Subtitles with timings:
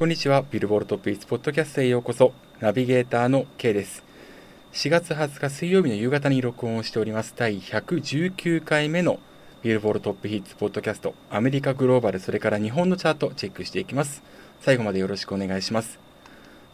[0.00, 0.42] こんにちは。
[0.50, 2.32] ビルボールトップイツポッドキャストへようこそ。
[2.58, 4.02] ナビゲーターの K です。
[4.72, 9.18] 4月20日水曜日の夕方に録音をしております第119回目の
[9.62, 14.22] ビルボールトップヒッツポッドキャストアメリカグローバルそれから日本のチャートチェックしていきます。
[14.62, 15.98] 最後までよろしくお願いします。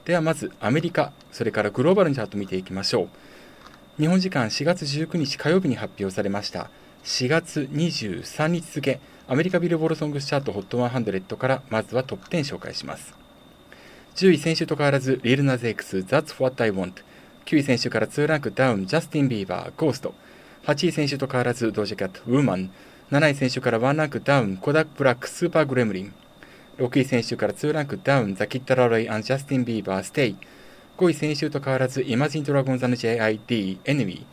[0.04, 3.08] ではまずアメリカそれからグローバルのチャート見ていきましょ
[3.98, 4.00] う。
[4.00, 6.70] 日本時間4月19日火曜日に発表されました
[7.02, 13.12] 4月23日付アメリカ Billboard Songs チャート HOT100 からまずはトップ10紹介します。
[14.14, 16.92] 10位先週と変わらず Lil Nas X That's What I Want
[17.44, 20.14] 9位先週から2ランクダウン Justin Bieber Ghost。
[20.66, 22.70] 8位先週と変わらず Doja Cat Woman。
[23.10, 26.14] 7位先週から1ランクダウン Kodak Black Super Gremlin。
[26.78, 30.36] 6位先週から2ランクダウン The Kid LAROI and Justin Bieber Stay。
[30.98, 34.24] 5位先週と変わらず、 Imagine Dragons JID、エネミ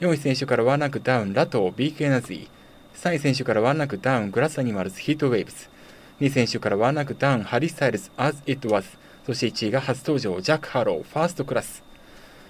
[0.00, 0.06] ー。
[0.06, 2.48] 4位先週からワンランクダウン、 Latto、Big Energy。
[2.94, 5.70] 3位先週からワンランクダウン、 Glass Animals、Heat Waves。
[6.20, 8.84] 2位先週からワンランクダウン、 Harry Styles、As It Was。
[9.26, 11.82] そして1位が初登場、 Jack Harlow、First Class。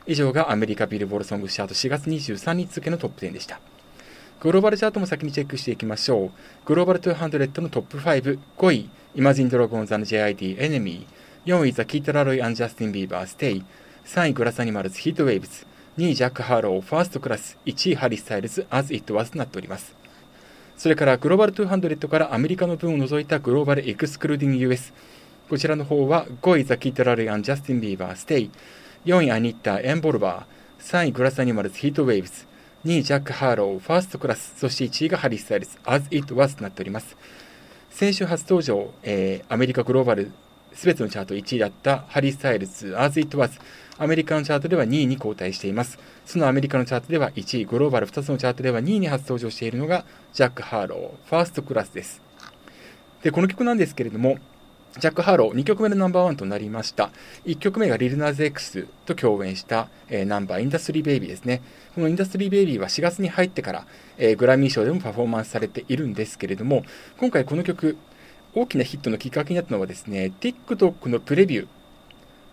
[0.06, 3.60] 以上がアメリカ Billboard Song チャート4月23日付のトップ10でした。
[4.40, 6.30] グローバルチャートも先にチェックしていきましょう。
[6.66, 11.54] グローバル200のトップ5、5位、 Imagine Dragons JID、Enemy。
[11.56, 13.64] 4位 The Kid LAROI Justin Bieber、Stay。
[14.04, 15.66] 3位 Glass Animals Heat Waves。
[15.98, 17.58] 2位 Jack Harlow、First Class。
[17.64, 20.01] 1位 Harry Styles、As It Was となっております。
[20.82, 24.92] それからグローバル200からアメリカの分を除いたグローバルエクスクルーディング US。
[25.48, 28.50] こちらの方は5位 The Kid LAROI and Justin Bieber、Stay。
[29.04, 30.82] 4位 Anitta Envolver。
[30.82, 32.48] 3位 Glass Animals Heat Waves。
[32.84, 34.54] 2位 Jack Harlow、First Class。
[34.56, 37.16] そして1位が Harry Styles、As It Was となっております。
[37.90, 40.32] 先週初登場、えー、アメリカグローバル
[40.74, 43.60] すべてのチャート1位だった Harry Styles、As It Was、
[43.98, 45.98] アメリカのチャートでは2位に後退しています。
[46.26, 52.22] そのアメリカのチャートでは1位、グローバル2つのチャートでは2位に初登場しているのが Jack Harlow、First Class です。
[53.22, 54.38] で、この曲なんですけれども、
[54.98, 57.10] Jack Harlow 2曲目のナンバーワンとなりました。
[57.46, 61.62] 1曲目がリルナーズ X と共演した、えー、ナンバー Industry Baby ですね。
[61.94, 63.86] この Industry Baby は4月に入ってから、
[64.18, 66.84] えー、グラミー賞でもパフォーマンスされているんですけれども、
[67.16, 67.96] 今回この曲、
[68.54, 71.66] 大きなヒットのきっかけになったのはですね、TikTok のプレビュー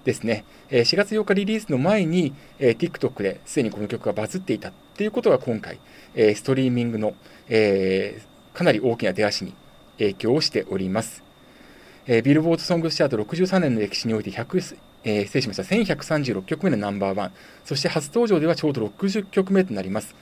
[0.06, 5.80] ですね、4月8日リリースの前に、TikTok ですでにこの曲がバズっていたっていうことが今回、
[6.16, 7.14] ストリーミングの、
[8.54, 9.54] かなり大きな出足に
[9.98, 11.24] 影響をしております。
[12.08, 15.64] ビルボードソングスチャート63年の歴史において100、えー、失礼しました。
[15.64, 17.32] 1136曲目のナンバーワン。
[17.66, 20.16] そして初登場ではちょうど60曲目となります。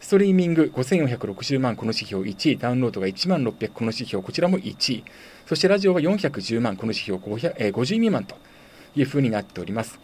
[0.00, 5.04] ストリーミング5460万この指標1位、ダウンロードが1万600この指標、こちらも1位、
[5.44, 8.36] そしてラジオは410万この指標500、えー、50未満と
[8.94, 9.98] いうふうになっております。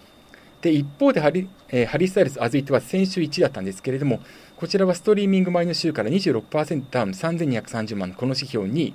[0.62, 4.20] で一方でハリ,、えー、ハリ・スタイルズ、アズイットは先週1位だったんですけれども、
[4.56, 8.94] こちらはストリーミング前の週から26%ダウン3230万この指標2位、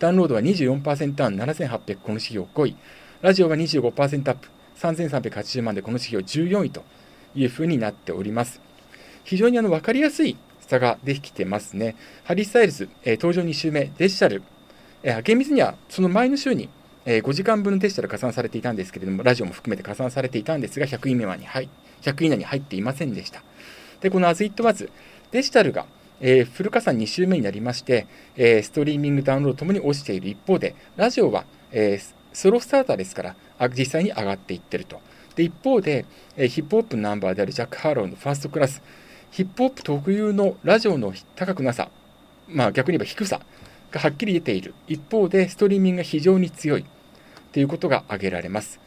[0.00, 2.76] ダウンロードは24%ダウン7800この指標5位、
[3.22, 6.82] ラジオは25%アップ3380万でこの指標14位と
[7.36, 8.69] いうふうになっております。
[9.24, 11.96] 非常にあの分かりやすい差ができてますね。
[12.24, 14.42] ハリー・スタイルズ、えー、登場2週目、デジタル、
[15.02, 16.68] えー、厳密にはその前の週に、
[17.04, 21.68] えー、5時間分のデジタル加算されていたんですけれども、ラジオも含めて加算されていたんですが、100位未満に入
[22.02, 23.42] 100位以内に入っていませんでした。
[24.00, 24.90] で、このアズイットワズ、
[25.30, 25.86] デジタルが、
[26.20, 28.06] えー、フル加算2週目になりまして、
[28.36, 33.36] えー、ストリーミング、ダウンロードともに落ちている一方で、ラジオは、えー、ソロスターターですから、
[33.70, 35.00] 実際に上がっていってると。
[35.36, 36.04] で一方で、
[36.36, 38.82] えー、ヒップホップのナンバーであるジャック・ハーローのファーストクラス、
[39.30, 41.88] ヒップホップ特有のラジオの高くなさ、
[42.48, 43.40] まあ逆に言えば低さ
[43.92, 44.74] がはっきり出ている。
[44.88, 46.84] 一方で、ストリーミングが非常に強い
[47.52, 48.80] ということが挙げられます。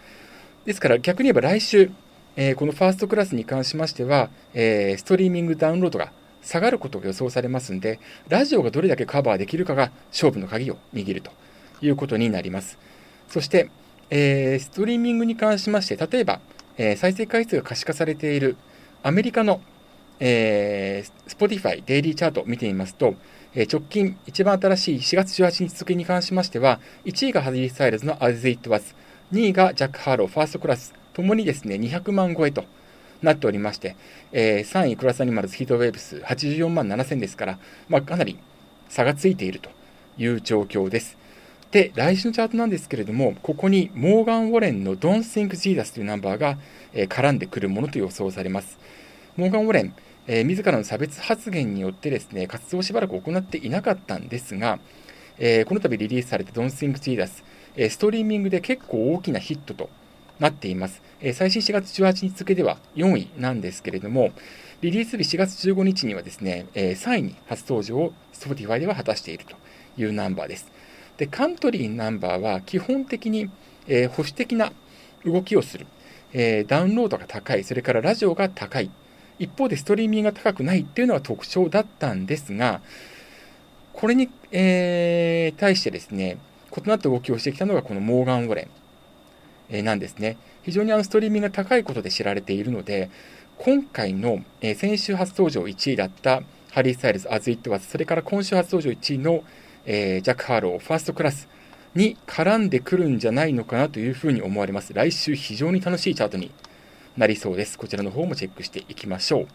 [0.66, 1.92] ですから逆に言えば来週、
[2.36, 6.12] えー、このファーストクラスに関しましては、えー、ストリーミングダウンロードが
[6.42, 11.32] 下がることが予想されますんで、ラジオがどれだけカバーできるかが勝負の鍵を握ると
[11.82, 12.78] いうことになります。
[13.30, 13.70] そして、
[14.10, 16.42] えー、ストリーミングに関しまして、例えば、
[16.76, 18.58] え再生回数が可視化されている
[19.04, 19.62] アメリカの
[20.26, 23.16] えー、Spotify デイリーチャートを見てみますと、
[23.54, 28.96] えー、直近一番新しい4月18日付に関しましては、1位がハリー・スタイルズの As It Was、
[29.34, 32.64] 2位がジャック・ハーロー、ファーストクラス、ともにですね、200万超えと
[33.22, 33.98] なっておりまして、
[34.32, 37.60] えー、3位クラスアニマルズヒートウェーブス84万7000ですから、
[37.90, 38.40] まあ、かなり
[38.88, 39.72] 差がついていると
[40.18, 41.18] いう状況です。
[41.72, 46.58] で、来週のチャートなんですけれども、ここにモーガン・ウォレンの Don't Think Jesus というナンバーが、
[46.94, 48.80] えー、絡んでくるものと予想されます。
[49.36, 49.94] モーガン・ウォレン、
[50.28, 54.80] えー、自らの差別発言によってですね、活動をしばらく行っていなかったんですが、
[55.38, 57.44] えー、この度リリースされた Don't Think Jesus、
[57.76, 59.90] えー、ストリーミングで結構大きなヒットと
[60.40, 61.02] なっています。
[61.22, 64.32] えー、最新4月18日付では4位なんですけれども、
[64.82, 69.56] リリース日4月15日にはですね、え、3位に初登場を Spotify では果たしていると
[70.02, 70.72] いうナンバーです。
[71.18, 73.50] で、カントリーナンバーは基本的に
[73.88, 74.72] え、保守的な
[75.26, 75.88] 動きをする、
[76.34, 78.90] え、ダウンロードが高い、それからラジオが高い、
[79.44, 82.82] 一方でストリーミングが高くないっていうのは特徴だったんですが、
[83.94, 86.38] これに、えー、対してですね、
[86.76, 88.68] 異なった動きをしてきたのがこのモーガン・ウォレン、
[89.70, 90.38] えー、なんですね。
[90.64, 93.10] 非常にあのストリーミングが高いことで知られているので、
[93.58, 96.42] 今回の、えー、先週初登場1位だった
[96.72, 99.44] Harry Styles、As It Was、それから今週初登場1位の、
[99.86, 101.48] えー、 Jack Harlow、First Class
[101.94, 104.94] に絡んでくるんじゃないのかなというふうに思われます。
[104.94, 106.52] 来週非常に楽しいチャートに
[107.18, 107.78] なりそうです。
[107.78, 109.48] こちらの方もチェックしていきましょう。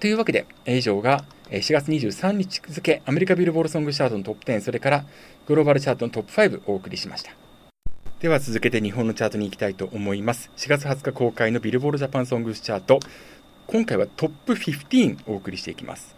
[0.00, 5.04] というわけで、以上が4月23日付アメリカ Billboard Song チャートのトップ10、それから
[5.46, 7.32] グローバルチャートのトップ5をお送りしました。
[8.20, 10.50] では続けて日本のチャートに行きたいと思います。
[10.56, 13.00] 4月20日公開のビルボールジャパンソングスチャート、
[13.66, 16.14] 今回はトップ15をお送りしていきます。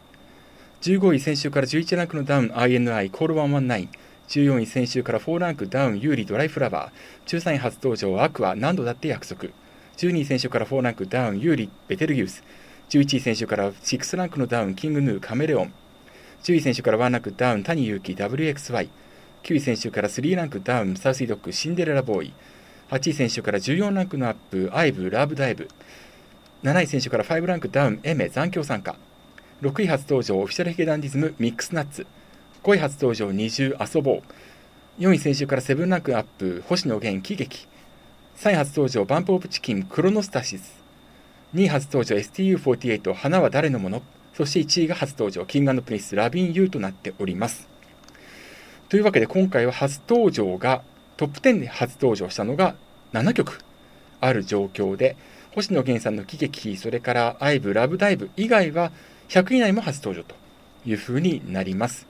[0.83, 3.89] 15位先週から11ランクのダウン INI コール119
[4.29, 9.49] 14位先週から4ランクダウン有利ドライフラワー13位初登場アクア何度だって約束。
[9.97, 12.43] 12位先週から4ランクダウン有利ベテルギウス。
[12.89, 15.73] 11位選手から6ランクのダウンキングヌーカメレオン。
[16.43, 18.89] 10位先週から1ランクダウン谷祐希 WXY
[19.43, 22.33] 9位先週から3ランクダウン Saucy Dog シンデレラボーイ。
[22.91, 25.69] 8位先週から14ランクのアップ IVE LOVE DIVE。
[26.63, 28.97] 7位先週から5ランクダウン Aimer 残響散歌。
[29.61, 32.07] 6位初登場 Official髭男dism ミックスナッツ。
[32.65, 34.23] 5位初登場 NiziU ASOBO。
[34.99, 37.69] 4位先週から7ランクアップ星野源喜劇。
[38.39, 40.83] 3位初登場 BUMP OF CHICKEN クロノスタシス。
[41.55, 44.03] 2位初登場 STU48 花は誰のもの。
[44.33, 47.69] そして1位が初登場 King & Prince Lovin' you となっております。
[48.89, 50.83] というわけで今回は初登場が
[51.19, 52.77] トップ10で初登場したのが
[53.13, 53.59] 7曲。
[54.23, 55.19] ある状況で
[55.55, 58.91] 星野源さんの喜劇それから IVE LOVE DIVE 以外は
[59.29, 60.35] 100位以内も初登場と
[60.87, 62.07] いうふうになります。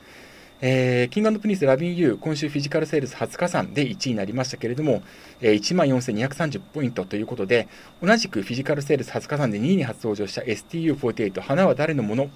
[0.60, 5.02] えー、 King & Prince Lovin' you、今週フィジカルセールス初加算で1位になりましたけれども、
[5.40, 7.68] えー、14,230ポイントということで、
[8.02, 12.30] 同じくフィジカルセールス初加算で2位に初登場した STU48、花は誰のもの？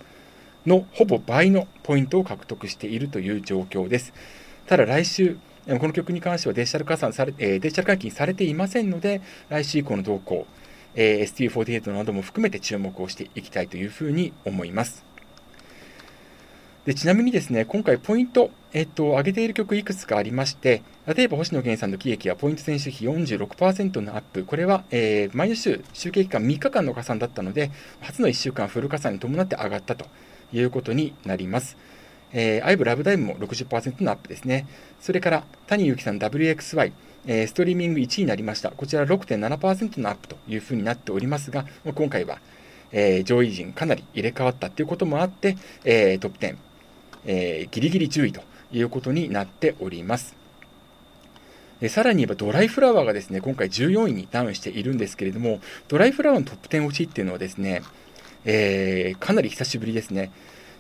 [0.67, 4.13] のほぼ倍のポイントを獲得しているという状況です。
[4.67, 10.47] ただ来週、この曲に関してはデジタル加算され、えー、デジタル換金されていませんので、来週以降の動向、
[10.95, 15.08] えー、STU48 なども含めて注目をしていきたいというふうに思います。
[16.89, 27.71] でちなみにですね、今回ポイント、えっと、上げている曲いくつかありまして、例えば星野源さんの喜劇はポイント選手比46%のアップ、これは、えー、毎週集計期間3日間の加算だったので、
[28.01, 30.07] 初の1週間フル加算に伴って上がったと
[30.51, 31.77] いうことになります。
[32.33, 34.67] えー、アイブラブダイムも60%のアップですね。
[34.99, 36.93] それから、谷幸さん WXY、
[37.27, 38.71] えー、ストリーミング1位になりました。
[38.71, 42.39] こちら6.7%のアップというふうになっておりますが、今回は、
[42.93, 46.57] えー、上位陣かなり入れ替わったということもあって、えー、トップ10、
[47.27, 48.43] えー、ギリギリ10位と
[48.73, 50.37] いうことになっております。
[51.89, 57.83] さらに言えばドライフラワーがですね、今回14位にダウンしているんですけれども、ドライフラワーのトップ10落ちっていうのはですね、
[58.45, 60.33] えー、かなり久しぶりですね。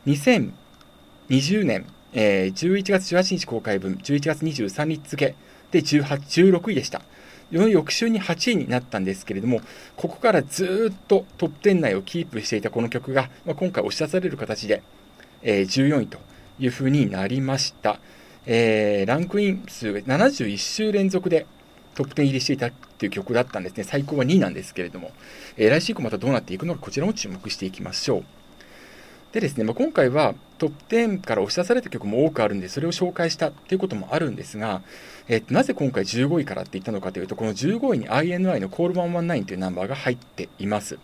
[0.06, 5.36] 2020年、えー、11月18日公開分、11月23日付
[5.70, 6.04] で18
[6.50, 7.02] 16位でした。
[7.52, 9.60] 翌週に8位になったんですけれども、
[9.96, 14.82] ここからずっとトップ10内をキープしていたこの曲が、まあ、今回押し出される形で、
[15.42, 16.18] えー、14位と
[16.58, 18.00] いうふうになりました。
[18.46, 21.46] えー、ランクイン数が71週連続で
[21.94, 23.84] トップ10入りしていたっていう曲だったんですね。
[23.84, 25.10] 最高は2位なんですけれども、
[25.56, 28.24] えー、来週以降またどうなっていくのか、こちらも注目していきましょう。
[29.32, 34.80] でですね、まあ、今回はトップ10から押し出された曲も多くあるんで、それを紹介したっていうこともあるんですが、
[35.28, 40.98] えー、なぜ今回15位からって言ったのかというと、この15位に INI の Call119 というナンバーが入っています。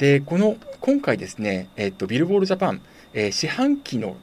[0.00, 2.80] で、この、今回ですね、えっ、と、ビルボールジャパン、
[3.12, 4.16] えー、四半期の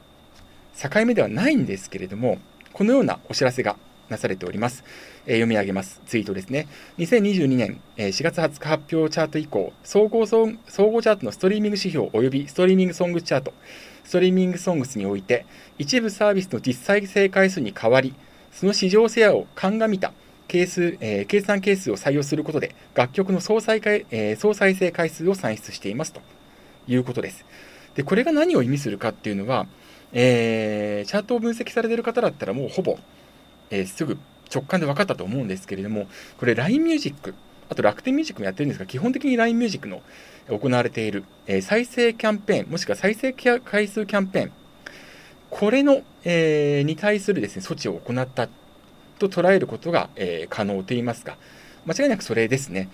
[0.76, 2.38] 境目ではないんですけれども、
[2.72, 3.76] このようなお知らせが
[4.08, 4.82] なされております。
[5.24, 6.00] えー、読み上げます。
[6.04, 6.66] ツイートですね。
[6.98, 10.56] 2022年、えー、4月20日発表チャート以降、総合総合
[11.00, 13.54] チャートのストリーミング指標及びストリーミングソングチャート、
[14.02, 15.46] ストリーミングソングスにおいて、
[15.78, 18.16] 一部サービスの実際正回数に変わり、
[18.50, 20.12] その市場シェアを鑑みた
[20.48, 26.20] 係数、えー、計算係数を採用することで、楽曲の総再回、えー、総再生回数を算出していますと
[26.88, 27.44] いうことです。
[27.94, 29.66] で、これが何を意味するかっていうのは、
[30.12, 32.98] えー、チャートを分析されている方だったらもうほぼ、
[33.70, 34.18] えー、すぐ
[34.52, 37.34] 直感で分かったと思うんですけれども、これ LINE ミュージック、
[37.68, 40.02] あと楽天ミュージックもやってるんですが、基本的に LINE ミュージックの
[40.48, 44.52] 行われている、えー、再生キャンペーン、もしくは再生回数キャンペーン、
[45.50, 48.48] これの、えー、に対するですね、措置を行った
[49.18, 51.36] と捉えることが、えー、可能といいますか、
[51.86, 52.88] 間違いなくそれですね。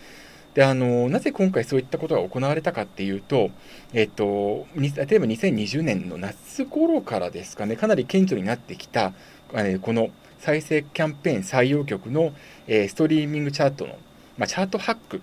[0.54, 3.50] であのなぜ今回そういったことが行われたかっていうと、
[3.92, 9.12] えっと、例えば2020年の夏頃からですかね、かなり顕著になってきた、
[9.52, 12.32] えこの再生キャンペーン採用曲の、
[12.68, 13.98] え、ストリーミングチャートの、
[14.38, 15.20] まあ、チャートハックっ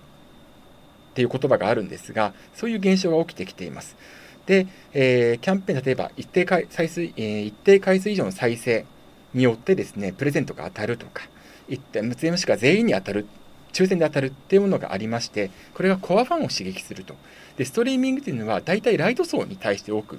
[1.14, 3.96] ていう言葉があるんですが、そういう現象が起きてきています。
[4.44, 8.84] で、えー、キャンペーン、例えば一定回再生、えー、一定回数以上の再生
[9.34, 11.22] によってですね、プレゼントが当たるとか、
[11.68, 13.26] 一定、もしくは全員に当たる、
[13.72, 17.14] 抽選で当たるっていうものがありまして、これがコアファンを刺激すると。
[17.56, 20.18] で、ストリーミングというのは、大体ライト層に対して多く、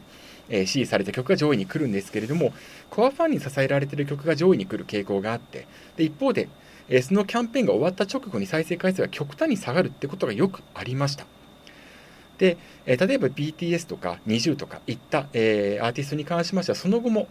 [0.49, 2.53] えー、支持された曲が上位に来るんですけれども、
[2.89, 5.67] コアファンに支えられている曲が上位に来る傾向があって、
[5.97, 6.49] で一方で、
[6.89, 11.25] えー、そのキャンペーンが終わった直後に再生回数が極端に下がるってことがよくありました。
[12.37, 17.27] で、えー、例えば BTS とか NiziU とかいった、えー、アーティストに関しましては、その後も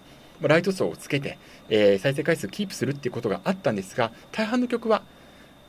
[0.49, 5.03] ライト層をつけて、えー、再生回数をキープするっていうことがあったんですが、大半の曲は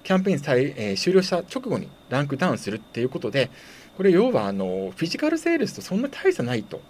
[0.03, 3.49] キャンペーンさえー、終了した直後にランクダウンするっていうことで、
[3.97, 6.81] これ要はあのフィジカルセールスとそんな大差ないと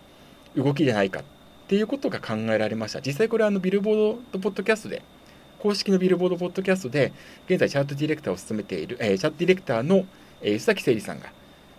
[0.56, 1.24] 動きじゃないかっ
[1.68, 3.02] ていうことが考えられました。
[3.02, 5.02] 実際これあのビルボードポッドキャストで
[5.64, 7.14] 公式のビルボードポッドキャストで、
[7.48, 10.06] 現在チャートディレクターを務めている、えー、チャートディレクターの、
[10.42, 11.32] えー、崎誠二さんが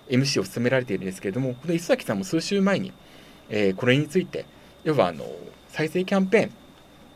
[0.08, 2.94] MC を務められているんですけれども、この磯崎さんも数週前に、
[3.50, 4.46] えー、これについて、
[4.84, 5.26] 要はあの
[5.74, 6.50] 再生キャンペーンっ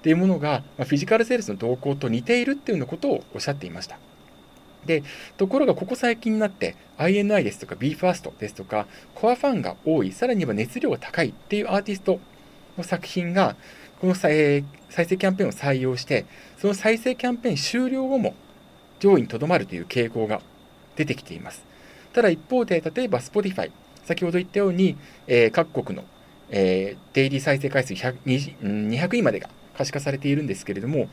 [0.02, 4.00] ていうものが、ま、フィジカルセールスの動向と似ているっていうようなことをおっしゃっていました。
[4.84, 5.04] で、
[5.36, 12.18] ところがここ最近になって INI ですとか BE:FIRST ですとかコアファンが多い、さらには熱量が高いっていうアーティスト
[12.76, 13.54] の作品が
[14.00, 18.34] この再生キャンペーンを採用して、その再生キャンペーン終了後も
[18.98, 20.40] 上位にとどまるという傾向が
[20.96, 21.64] 出てきています。
[22.12, 23.70] ただ一方で、例えば Spotify、
[24.04, 24.96] 先ほど言ったように、
[25.28, 26.04] えー、各国の、
[26.50, 31.08] えー、デイリー再生回数200位までが可視化されているんですけれども、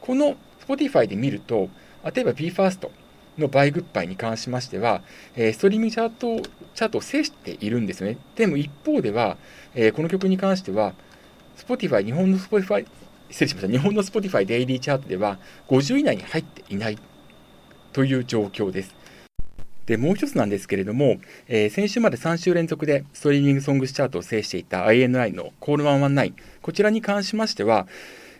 [0.00, 1.68] この Spotify で見ると、
[2.04, 2.88] 例えば BE:FIRST
[3.38, 5.02] の倍グッバイに関しましては、
[5.34, 8.16] えー、ストリーミングチャートチャートを制しているんですね。
[8.36, 9.36] でも一方では、
[9.74, 10.94] えー、この曲に関しては、
[11.56, 12.86] Spotify、日本の Spotify、
[13.30, 15.38] 失礼しました、日本の Spotify デイリーチャートでは
[15.68, 16.98] 50位以内に入っていない
[17.92, 18.94] という状況です。
[19.86, 21.16] で、もう一つなんですけれども、
[21.48, 27.86] えー、先週まで3週連続でストリーミングソングスチャートを制していた INI の Call119、こちらに関しましては、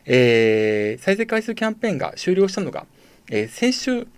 [0.04, 2.86] えー、再生回数キャンペーンが終了したのが、
[3.30, 4.08] えー、先週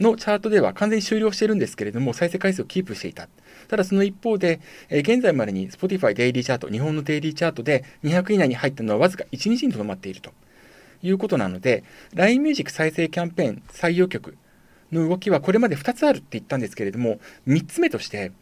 [0.00, 3.28] のチャートでは完全に終了しているんですけれども、再生回数をキープしていた。
[3.68, 4.60] ただその一方で、
[4.90, 10.32] えー、現在までに Spotify デイリーチャート、日本のデイリーチャートで200位以内に入ったのはわずか1日にとどまっていると
[11.02, 14.36] いうことなので、LINE Music 再生キャンペーン採用曲
[14.94, 18.32] の動きはこれまで2つあるって言ったんですけれども、3つ目として、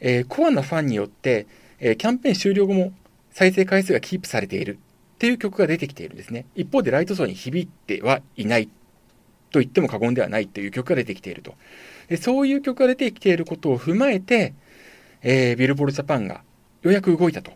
[0.00, 1.46] えー、コアなファンによって、
[1.80, 2.92] えー、キャンペーン終了後も
[3.30, 4.78] 再生回数がキープされている
[5.16, 6.46] っていう曲が出てきているんですね。
[6.54, 8.68] 一方でライト層に響いてはいない
[9.50, 11.54] と言っても過言ではないという曲が出てきていると。
[12.08, 14.54] でそういう曲が出てきていることを踏まえて、
[15.22, 16.42] えー、ビルボールジャパンが
[16.82, 17.52] ようやく動いたと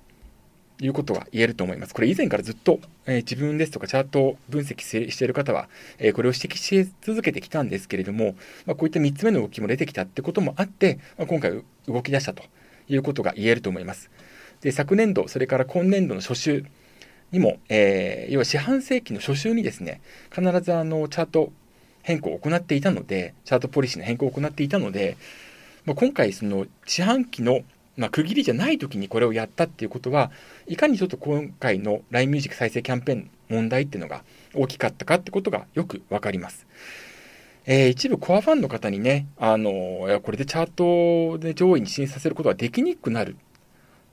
[0.81, 1.95] いうことが言えると思います。
[1.95, 5.69] これ以前からずっと、えー、自分ですとかチャートを分析している方は、
[5.99, 8.35] えー、これを指摘し続けてきたんですけれども、
[8.67, 12.43] まあ、こういった3つ目の動きも出てきたってこともあって、まあ、今回動き出したと
[12.89, 14.11] いうことが言えると思います。
[14.63, 16.65] で昨年度、それから今年度の初週
[17.33, 20.01] にも、えー、要は四半世紀の初週にですね、
[20.35, 21.53] 必ずあのチャート
[22.03, 25.17] 変更を行っていたので、チャートポリシーの変更を行っていたので、
[25.85, 27.61] まあ、今回、その四半期の、
[27.97, 30.31] まあ、区切りじゃない時にこれをやったっていうことは、
[30.67, 34.23] いかにちょっと今回の LINE ミュージック再生キャンペーン問題っていうのが
[34.55, 36.67] 大きかったかってことがよくわかります。
[37.67, 43.37] えー、一部コアファンの方にね、あのいやこれでチャートで上位に進出させることができにくくなる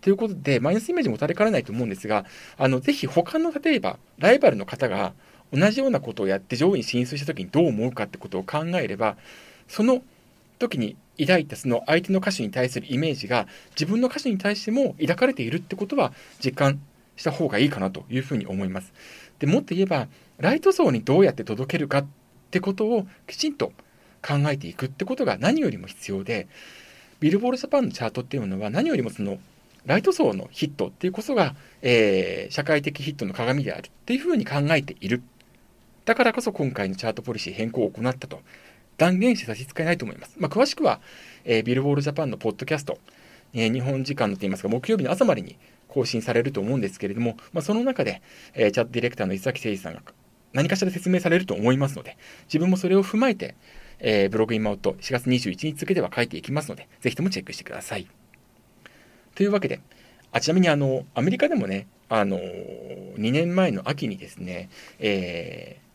[0.01, 2.25] ということで、マイナスイメージ持たれかねないと思うんですが、
[2.57, 5.13] あのぜひ他の例えばライバルの方が
[5.53, 9.17] 同じようなことをやって上位に進出した時にどう思うかってことを考えれば
[9.67, 10.01] その
[10.59, 16.79] 時に抱いたその相手の歌手に対するイメージが自分の歌手に対しても抱かれているってことは実感
[17.15, 18.93] した方がいいかなというふうに思います。
[19.39, 22.05] でもっと言えばライト層にどうやって届けるかっ
[22.51, 23.71] てことをきちんと
[24.21, 26.47] 考えていくってことが何よりも必要で
[27.19, 29.39] ビルボールジャパンのチャートっていうのは何よりもその
[29.85, 35.23] ライト層のヒットっていうこそが、えー、社会的ヒットの鏡であるっていうふうに考えている
[36.05, 38.41] だからこそ今回のチャートポリシー変更を行ったと
[38.97, 40.35] 断言して差し支えないと思います。
[40.37, 40.99] まあ、詳しくは、
[41.45, 42.97] えー、ビルボールジャパンのポッドキャスト、
[43.53, 48.21] えー、日本時間のといいますか、木曜日の朝までに更新されると思うんですけれども、まあ、その中で、
[48.53, 50.01] えー、チャットディレクターの伊崎誠二さんが
[50.53, 53.55] 何かしら説明されると思いますので、自分もそれを踏まえて、
[53.99, 58.07] えー、ブログインマウント4月21日付では書いていきますので、ぜひともチェックしてください。
[59.35, 59.81] というわけで、
[60.31, 65.86] あちなみにあの、アメリカでもね、あの2年前の秋にですね、えー、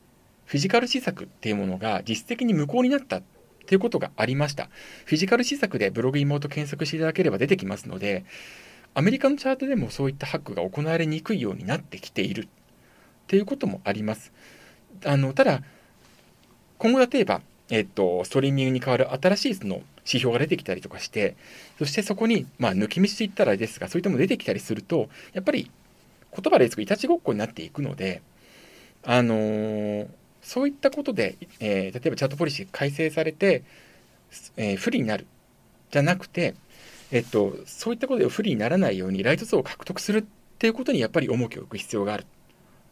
[0.53, 3.23] フィジカル施策っていうものが実質的に無効になったっ
[3.65, 4.69] ていうことがありました。
[5.07, 8.27] フィジカル施策でブログ妹検索していただければ出てきますので、
[8.93, 12.49] アメリカのチャートでもそういったハックが行われにくいようになってきているっ
[13.29, 14.31] ていうこともあります。
[15.07, 15.63] あのただ、
[16.77, 17.41] 今後例えば、
[17.71, 21.35] えっと、ストリーミングに代わる新しいその指標が出てきたりとかして、
[21.79, 25.71] そしてそこに、まあ、抜き道といったらですが、そういったもの出てきたりすると、やっぱり
[26.31, 28.21] 言葉で言うといたちごっこになっていくので、
[29.03, 30.09] あのー、
[30.43, 33.63] そういったことで、えー、例えばチャットポリシー改正されて、
[34.57, 35.27] えー、不利になる
[35.91, 36.55] じゃなくて、
[37.13, 40.25] えっと、そういったことで不利にならないようにライト層を獲得するっ
[40.59, 42.27] ていうことにやっぱり重きを置く必要があるっ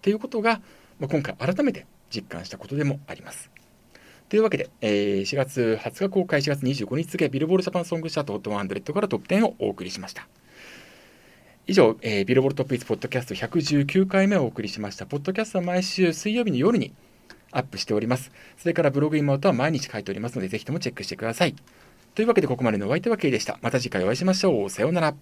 [0.01, 0.61] ていうことが、
[0.99, 3.51] まあ、今回改めて実感したことでもあります。
[4.29, 10.29] というわけで、えー、4月20日公開4月25日付ビルボールジャパンソングチャート HOT100 からトップ10をお送りしました。
[11.67, 15.07] 以上、えー、ビルボールトップイズポッドキャスト119回目をお送りしました。
[15.07, 16.93] ポッドキャストは毎週水曜日の夜に
[17.53, 18.31] アップしております。
[18.59, 21.55] それからブログ妹は毎日書いておりますので、ぜひともチェックしてください。
[22.15, 23.59] というわけでここまでのお相手は K でした。
[23.63, 24.71] また次回お会いしましょう。
[24.71, 25.15] さようなら。